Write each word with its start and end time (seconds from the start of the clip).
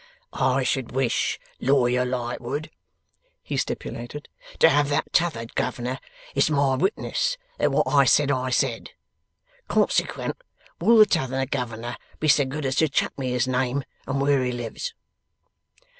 'I 0.33 0.63
should 0.63 0.93
wish, 0.93 1.39
Lawyer 1.59 2.05
Lightwood,' 2.05 2.71
he 3.43 3.55
stipulated, 3.55 4.29
'to 4.57 4.67
have 4.69 4.89
that 4.89 5.13
T'other 5.13 5.45
Governor 5.53 5.99
as 6.35 6.49
my 6.49 6.73
witness 6.73 7.37
that 7.59 7.71
what 7.71 7.85
I 7.87 8.05
said 8.05 8.31
I 8.31 8.49
said. 8.49 8.93
Consequent, 9.67 10.37
will 10.79 10.97
the 10.97 11.05
T'other 11.05 11.45
Governor 11.45 11.97
be 12.19 12.27
so 12.29 12.45
good 12.45 12.65
as 12.65 12.77
chuck 12.77 13.15
me 13.19 13.29
his 13.29 13.47
name 13.47 13.83
and 14.07 14.19
where 14.19 14.43
he 14.43 14.51
lives? 14.51 14.95